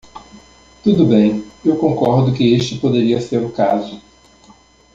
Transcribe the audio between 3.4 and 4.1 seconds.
o caso.